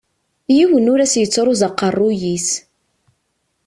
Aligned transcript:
Yiwen 0.55 0.89
ur 0.93 0.99
as-yettruẓ 1.05 1.61
aqerruy-is. 1.67 2.49